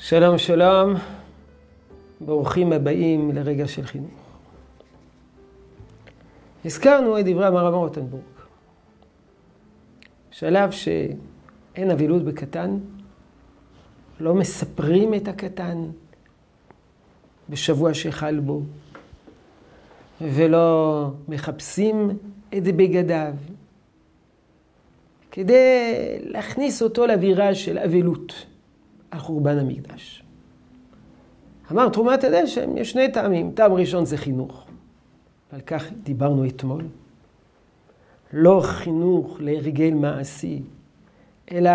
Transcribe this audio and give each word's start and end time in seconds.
שלום 0.00 0.38
שלום, 0.38 0.94
ברוכים 2.20 2.72
הבאים 2.72 3.30
לרגע 3.34 3.68
של 3.68 3.82
חינוך. 3.86 4.10
הזכרנו 6.64 7.20
את 7.20 7.24
דברי 7.24 7.46
המרמה 7.46 7.76
רוטנבורג. 7.76 8.22
שלב 10.30 10.70
שאין 10.70 11.90
אבילות 11.90 12.24
בקטן, 12.24 12.78
לא 14.20 14.34
מספרים 14.34 15.14
את 15.14 15.28
הקטן 15.28 15.90
בשבוע 17.48 17.94
שחל 17.94 18.40
בו, 18.40 18.62
ולא 20.20 21.10
מחפשים 21.28 22.10
את 22.56 22.62
בגדיו, 22.62 23.34
כדי 25.30 25.92
להכניס 26.20 26.82
אותו 26.82 27.06
לאווירה 27.06 27.54
של 27.54 27.78
אבלות. 27.78 28.46
על 29.10 29.18
חורבן 29.18 29.58
המקדש. 29.58 30.22
אמר 31.72 31.88
תרומת 31.88 32.24
הדשם, 32.24 32.76
יש 32.76 32.90
שני 32.90 33.12
טעמים. 33.12 33.52
טעם 33.52 33.72
ראשון 33.72 34.04
זה 34.04 34.16
חינוך, 34.16 34.66
ועל 35.52 35.60
כך 35.60 35.84
דיברנו 36.02 36.46
אתמול. 36.46 36.84
לא 38.32 38.60
חינוך 38.64 39.36
להרגל 39.40 39.94
מעשי, 39.94 40.62
אלא 41.52 41.70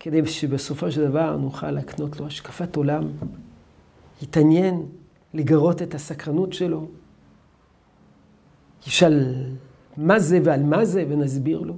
כדי 0.00 0.26
שבסופו 0.26 0.90
של 0.90 1.08
דבר 1.08 1.36
נוכל 1.36 1.70
להקנות 1.70 2.20
לו 2.20 2.26
השקפת 2.26 2.76
עולם, 2.76 3.08
יתעניין, 4.22 4.86
לגרות 5.34 5.82
את 5.82 5.94
הסקרנות 5.94 6.52
שלו, 6.52 6.86
ישאל 8.86 9.34
מה 9.96 10.18
זה 10.18 10.38
ועל 10.44 10.62
מה 10.62 10.84
זה 10.84 11.04
ונסביר 11.08 11.60
לו. 11.60 11.76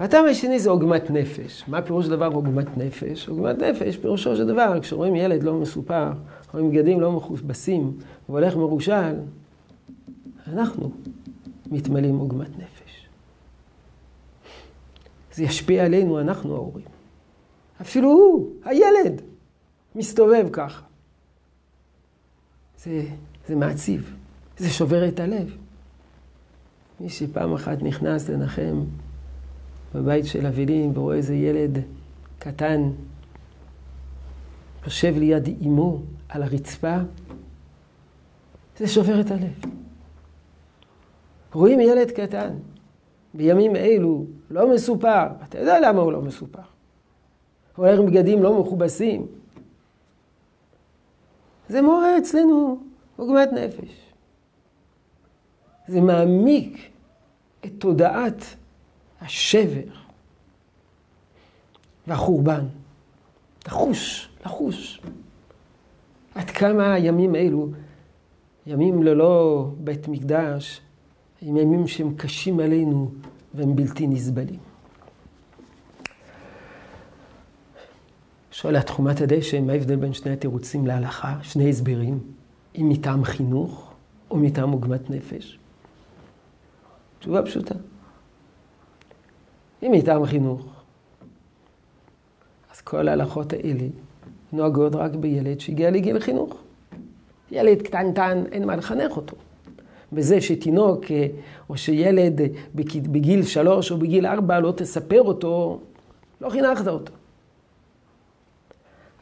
והטעם 0.00 0.24
השני 0.30 0.58
זה 0.58 0.70
עוגמת 0.70 1.10
נפש. 1.10 1.64
מה 1.68 1.82
פירוש 1.82 2.04
של 2.04 2.10
דבר 2.10 2.26
עוגמת 2.26 2.76
נפש? 2.76 3.28
עוגמת 3.28 3.58
נפש, 3.58 3.96
פירושו 3.96 4.36
של 4.36 4.46
דבר, 4.46 4.80
כשרואים 4.80 5.16
ילד 5.16 5.42
לא 5.42 5.54
מסופר, 5.54 6.12
רואים 6.54 6.70
בגדים 6.70 7.00
לא 7.00 7.12
מכובסים, 7.12 7.98
והולך 8.28 8.56
מרושל, 8.56 9.14
אנחנו 10.46 10.90
מתמלאים 11.66 12.18
עוגמת 12.18 12.58
נפש. 12.58 13.08
זה 15.34 15.42
ישפיע 15.42 15.84
עלינו, 15.84 16.20
אנחנו 16.20 16.54
ההורים. 16.54 16.86
אפילו 17.80 18.08
הוא, 18.08 18.50
הילד, 18.64 19.22
מסתובב 19.94 20.46
ככה. 20.52 20.82
זה, 22.78 23.02
זה 23.48 23.56
מעציב, 23.56 24.16
זה 24.56 24.70
שובר 24.70 25.08
את 25.08 25.20
הלב. 25.20 25.56
מי 27.00 27.08
שפעם 27.08 27.54
אחת 27.54 27.82
נכנס 27.82 28.28
לנחם 28.28 28.84
בבית 29.94 30.26
של 30.26 30.46
אבלים 30.46 30.98
ורואה 30.98 31.16
איזה 31.16 31.34
ילד 31.34 31.78
קטן 32.38 32.90
יושב 34.84 35.14
ליד 35.16 35.48
אמו 35.66 35.98
על 36.28 36.42
הרצפה, 36.42 36.96
זה 38.78 38.88
שובר 38.88 39.20
את 39.20 39.30
הלב. 39.30 39.72
רואים 41.52 41.80
ילד 41.80 42.10
קטן, 42.10 42.54
בימים 43.34 43.76
אלו, 43.76 44.24
לא 44.50 44.74
מסופר, 44.74 45.26
אתה 45.48 45.58
יודע 45.58 45.80
למה 45.80 46.02
הוא 46.02 46.12
לא 46.12 46.22
מסופר. 46.22 46.62
הוא 47.76 47.86
הולך 47.86 48.00
עם 48.00 48.06
בגדים 48.06 48.42
לא 48.42 48.60
מכובסים. 48.60 49.26
זה 51.68 51.82
מעורר 51.82 52.18
אצלנו 52.18 52.78
עוגמת 53.16 53.52
נפש. 53.52 54.12
זה 55.88 56.00
מעמיק 56.00 56.90
את 57.64 57.70
תודעת 57.78 58.44
השבר 59.20 59.82
והחורבן. 62.06 62.66
לחוש, 63.66 64.28
לחוש. 64.46 65.00
עד 66.34 66.50
כמה 66.50 66.92
הימים 66.94 67.36
אלו, 67.36 67.68
ימים 68.66 69.02
ללא 69.02 69.66
בית 69.78 70.08
מקדש, 70.08 70.80
הם 71.42 71.56
ימים 71.56 71.88
שהם 71.88 72.14
קשים 72.14 72.60
עלינו 72.60 73.10
והם 73.54 73.76
בלתי 73.76 74.06
נסבלים. 74.06 74.58
שואל 78.50 78.76
על 78.76 78.82
תחומת 78.82 79.20
הדשא, 79.20 79.60
מה 79.60 79.72
ההבדל 79.72 79.96
בין 79.96 80.12
שני 80.12 80.32
התירוצים 80.32 80.86
להלכה? 80.86 81.38
שני 81.42 81.70
הסברים, 81.70 82.18
אם 82.78 82.88
מטעם 82.88 83.24
חינוך 83.24 83.92
או 84.30 84.36
מטעם 84.36 84.70
עוגמת 84.70 85.10
נפש? 85.10 85.58
תשובה 87.18 87.42
פשוטה. 87.42 87.74
אם 89.82 89.92
מטעם 89.92 90.26
חינוך, 90.26 90.66
אז 92.72 92.80
כל 92.80 93.08
ההלכות 93.08 93.52
האלה 93.52 93.86
נוהגות 94.52 94.94
רק 94.94 95.14
בילד 95.14 95.60
שהגיע 95.60 95.90
לגיל 95.90 96.18
חינוך. 96.18 96.56
ילד 97.50 97.82
קטנטן, 97.82 98.44
אין 98.52 98.66
מה 98.66 98.76
לחנך 98.76 99.16
אותו. 99.16 99.36
בזה 100.12 100.40
שתינוק 100.40 101.04
או 101.68 101.76
שילד 101.76 102.40
בגיל 103.12 103.42
שלוש 103.42 103.90
או 103.90 103.96
בגיל 103.96 104.26
ארבע 104.26 104.60
לא 104.60 104.72
תספר 104.76 105.22
אותו, 105.22 105.80
לא 106.40 106.50
חינכת 106.50 106.88
אותו. 106.88 107.12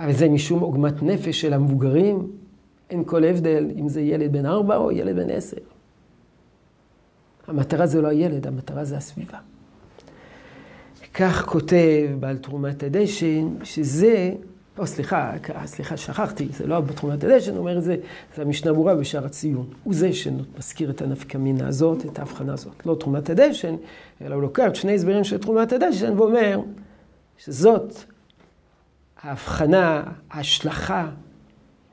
אבל 0.00 0.12
זה 0.12 0.28
משום 0.28 0.60
עוגמת 0.60 1.02
נפש 1.02 1.40
של 1.40 1.52
המבוגרים, 1.52 2.30
אין 2.90 3.04
כל 3.04 3.24
הבדל 3.24 3.70
אם 3.76 3.88
זה 3.88 4.00
ילד 4.00 4.32
בן 4.32 4.46
ארבע 4.46 4.76
או 4.76 4.92
ילד 4.92 5.16
בן 5.16 5.30
עשר. 5.30 5.56
המטרה 7.46 7.86
זה 7.86 8.02
לא 8.02 8.08
הילד, 8.08 8.46
המטרה 8.46 8.84
זה 8.84 8.96
הסביבה. 8.96 9.38
כך 11.14 11.44
כותב 11.46 12.08
בעל 12.20 12.38
תרומת 12.38 12.82
הדשן, 12.82 13.64
שזה, 13.64 14.32
לא 14.78 14.86
סליחה, 14.86 15.32
סליחה, 15.64 15.96
שכחתי, 15.96 16.48
זה 16.50 16.66
לא 16.66 16.80
בתרומת 16.80 17.24
הדשן, 17.24 17.56
אומר 17.56 17.78
את 17.78 17.82
זה, 17.82 17.96
זה 18.36 18.42
המשנה 18.42 18.72
ברורה 18.72 18.94
בשער 18.94 19.24
הציון. 19.24 19.66
הוא 19.84 19.94
זה 19.94 20.12
שמזכיר 20.12 20.90
את 20.90 21.02
הנפקמינה 21.02 21.68
הזאת, 21.68 22.06
את 22.06 22.18
ההבחנה 22.18 22.52
הזאת. 22.52 22.86
לא 22.86 22.96
תרומת 23.00 23.30
הדשן, 23.30 23.74
אלא 24.22 24.34
הוא 24.34 24.42
לוקח 24.42 24.64
את 24.66 24.76
שני 24.76 24.94
הסברים 24.94 25.24
של 25.24 25.38
תרומת 25.38 25.72
הדשן 25.72 26.18
ואומר 26.18 26.60
שזאת 27.38 27.94
ההבחנה, 29.22 30.02
ההשלכה 30.30 31.08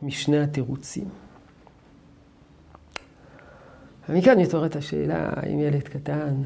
משני 0.01 0.39
התירוצים. 0.39 1.09
ומכאן 4.09 4.39
מתעוררת 4.39 4.75
השאלה, 4.75 5.29
האם 5.35 5.59
ילד 5.59 5.83
קטן 5.83 6.43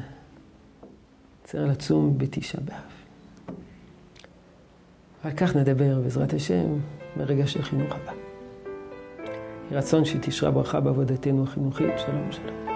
צריך 1.46 1.68
לצום 1.70 2.18
בתשעה 2.18 2.60
באב. 2.60 3.56
ועל 5.24 5.36
כך 5.36 5.56
נדבר 5.56 6.00
בעזרת 6.00 6.32
השם 6.32 6.66
ברגע 7.16 7.46
של 7.46 7.62
חינוך 7.62 7.92
הבא. 7.94 8.12
רצון 9.70 10.04
שתשרה 10.04 10.50
ברכה 10.50 10.80
בעבודתנו 10.80 11.42
החינוכית. 11.42 11.98
שלום 12.06 12.32
שלום. 12.32 12.75